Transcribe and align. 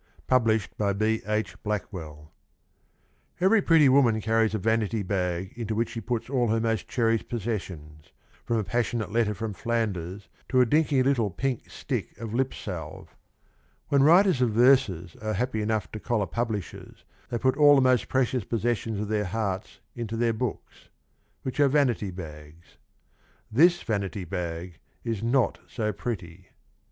Published 0.25 0.75
by 0.79 0.93
B. 0.93 1.21
H. 1.27 1.61
Blackwell. 1.61 2.31
Every 3.39 3.61
pretty 3.61 3.87
woman 3.87 4.19
carries 4.19 4.55
a 4.55 4.57
vanity 4.57 5.03
bag 5.03 5.53
into 5.55 5.75
which 5.75 5.89
she 5.89 6.01
puts 6.01 6.27
all 6.27 6.47
her 6.47 6.59
most 6.59 6.87
cherished 6.87 7.29
possessions, 7.29 8.11
from 8.43 8.57
a 8.57 8.63
passionate 8.63 9.11
letter 9.11 9.35
from 9.35 9.53
Flanders 9.53 10.27
to 10.49 10.59
a 10.59 10.65
dinky 10.65 11.03
little 11.03 11.29
pink 11.29 11.69
stick 11.69 12.17
of 12.17 12.33
lip 12.33 12.51
salve. 12.51 13.15
When 13.89 14.01
writers 14.01 14.41
of 14.41 14.49
verses 14.53 15.15
are 15.21 15.33
happy 15.35 15.61
enough 15.61 15.91
to 15.91 15.99
collar 15.99 16.25
publishers 16.25 17.05
they 17.29 17.37
put 17.37 17.55
all 17.55 17.75
the 17.75 17.81
most 17.81 18.07
precious 18.09 18.43
possessions 18.43 18.99
of 18.99 19.07
their 19.07 19.25
hearts 19.25 19.81
into 19.93 20.17
their 20.17 20.33
books— 20.33 20.89
which 21.43 21.59
are 21.59 21.67
vanity 21.69 22.09
bags.... 22.09 22.77
[This] 23.51 23.83
vanity 23.83 24.25
bag 24.25 24.79
[is] 25.03 25.21
not 25.21 25.59
so 25.67 25.93
pretty. 25.93 26.47